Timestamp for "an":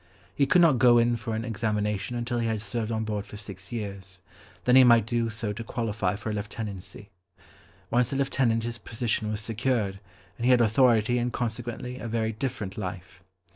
1.35-1.45